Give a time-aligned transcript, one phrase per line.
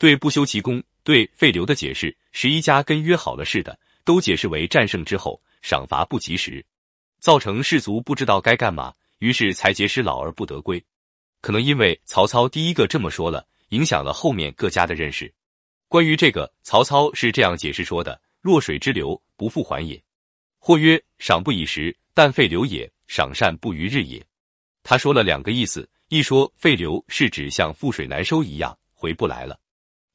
[0.00, 6.64] 对不修其功，对废流的解释，十一家跟约好了似的，都解释为战胜之后赏罚不及时，
[7.18, 10.82] 造成士卒不知道该干嘛，于是才结师老而不得归。
[11.42, 15.30] 可能因为曹操第一个这么说了，影响了后面各家的认识。
[15.86, 20.02] 关于这个，曹操是这样解释说的：“弱水之流，不复还也。
[20.58, 24.24] 或曰：赏不以时，但废流也；赏善不逾日也。”
[24.82, 29.59] 他说了两个意思：一说废流是指像覆水难收一样回不来了，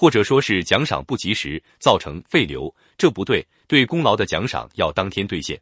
[0.00, 3.44] 或者说是奖赏不及时造成废流，这不对。
[3.66, 5.60] 对功劳的奖赏要当天兑现。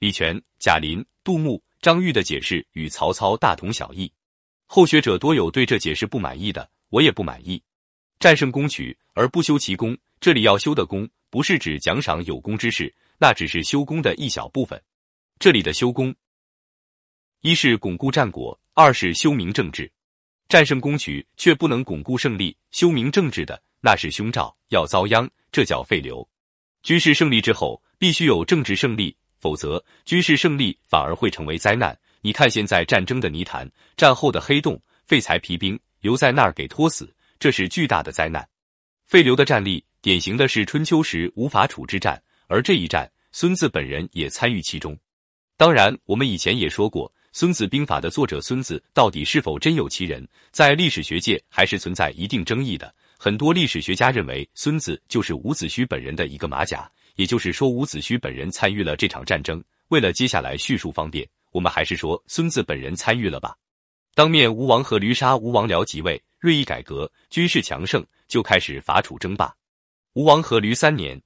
[0.00, 4.12] 李全、贾林、杜牧、张玉的解释与曹操大同小异。
[4.66, 7.62] 后学者多有对这解释不满意的，我也不满意。
[8.18, 14.82] 战胜攻取而不修其功，这里要修的功，不是指奖赏有功之事，那只是修功的一小部分。
[15.38, 16.12] 这里的修功，
[17.42, 19.88] 一是巩固战果，二是修明政治。
[20.48, 26.26] 战胜攻取却不能巩固胜利、修明政治的，那是凶兆，要遭殃，这叫废流。
[26.82, 31.98] 军事胜利之后，必须有政治胜利，否则军事胜利反而会成为灾难。
[32.20, 38.46] 你看现在战争的泥潭，战后的黑洞，废材疲兵留在那儿给拖死，这是巨大的灾难。
[39.06, 44.98] 废流的战例，典型的是春秋时无法处之战，而这一战，孙子本人也参与其中。
[45.56, 52.94] 当然，我们以前也说过，《孙子兵法》的作者孙子到底是否真有其人，在历史学界还是存在一定争议的。
[53.18, 59.62] 很多历史学家认为，孙子就是伍子胥本人的一个马甲，也就是说，伍子胥本人参与了这场战争。
[59.88, 61.28] 为了接下来叙述方便。
[61.50, 63.56] 我们还是说孙子本人参与了吧。
[64.14, 69.50] 当面吴王阖闾杀吴王僚即位，锐意改革，军事强盛，就开始伐楚争霸。
[70.12, 71.20] 吴王阖闾三年，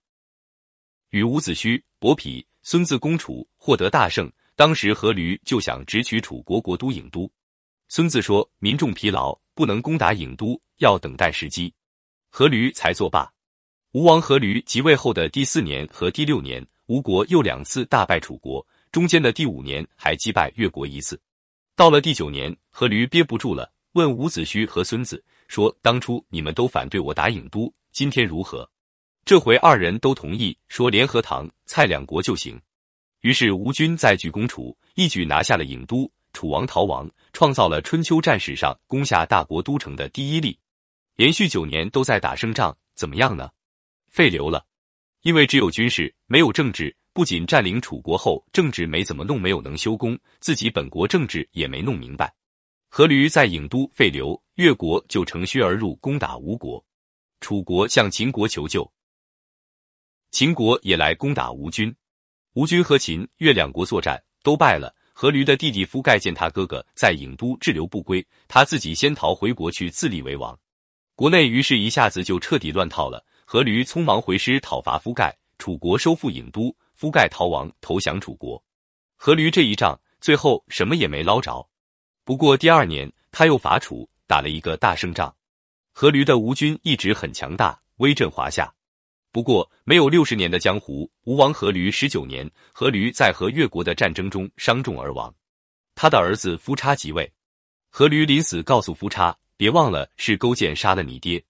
[1.11, 4.31] 与伍子胥、伯嚭、孙子攻楚，获得大胜。
[4.55, 7.29] 当时阖闾就想直取楚国国都郢都，
[7.89, 11.75] 孙子说民众疲劳，不能攻打郢都，要等待时机。
[12.33, 13.31] 阖闾才作罢。
[13.93, 18.67] 吴王阖闾即位后的第四年和第六年，吴国又两次大败楚国。
[18.91, 21.21] 中间的第五年还击败越国一次，
[21.77, 28.69] 到了第九年，阖闾憋不住了，问伍子胥和孙子说：“当初你们都反对我打郢都，今天如何？”
[29.25, 32.59] 这回二人都同意，说联合唐、蔡两国就行。
[33.21, 40.59] 于是吴军再举攻楚，一举拿下了郢都，楚王逃亡，创造了春秋战史上攻下大国都城的第一例。
[41.17, 43.51] 连续九年都在打胜仗，怎么样呢？
[44.09, 44.65] 废流了，
[45.23, 46.95] 因为只有军事，没有政治。
[47.15, 52.35] 不仅占领楚国后政治没怎么弄，没有能修功，自己本国政治也没弄明白。
[52.91, 56.83] 阖闾在郢都废流，越国就乘虚而入攻打吴国，
[57.41, 58.91] 楚国向秦国求救，
[60.31, 61.95] 秦国也来攻打吴军，
[62.55, 64.95] 吴军和秦、越两国作战都败了。
[65.15, 70.59] 阖闾的弟弟夫盖见他哥哥在郢都滞留不归，他自己先逃回国去自立为王，
[71.15, 73.25] 国内于是一下子就彻底乱套了。
[73.47, 76.75] 阖闾匆忙回师讨伐夫盖，楚国收复郢都。
[76.95, 78.63] 夫盖逃亡，投降楚国。
[79.19, 81.69] 阖闾这一仗最后什么也没捞着。
[82.25, 85.35] 不过第二年他又伐楚，打了一个大胜仗。
[85.95, 88.73] 阖闾的吴军一直很强大，威震华夏。
[89.33, 95.35] 不过没有六十年的江湖，吴王阖闾十九年，阖闾在和越国的战争中伤重而亡。
[95.95, 97.31] 他的儿子夫差即位。
[97.93, 101.41] 阖闾临死告诉夫差：“别忘了是勾践杀了你爹。”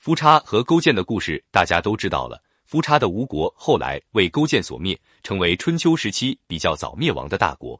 [0.00, 2.42] 夫差和勾践的故事大家都知道了。
[2.64, 7.78] 夫差的吴国后来为勾践所灭，成为春秋时期比较早灭亡的大国。